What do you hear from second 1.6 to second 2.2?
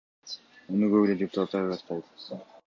ырастайт.